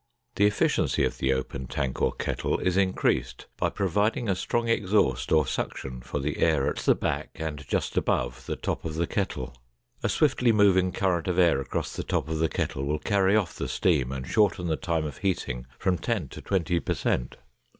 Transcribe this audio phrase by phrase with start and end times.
[0.33, 5.31] The efficiency of the open tank or kettle is increased by providing a strong exhaust
[5.31, 9.05] or suction for the air at the back and just above the top of the
[9.05, 9.55] kettle.
[10.01, 13.53] A swiftly moving current of air across the top of the kettle will carry off
[13.53, 17.37] the steam and shorten the time of heating from ten to twenty per cent.